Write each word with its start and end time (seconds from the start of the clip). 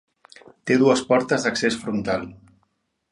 Té 0.69 0.77
dues 0.83 1.03
portes 1.11 1.45
d'accés 1.47 1.77
frontal. 1.83 2.25